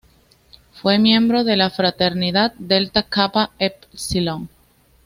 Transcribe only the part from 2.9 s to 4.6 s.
Kappa Epsilon.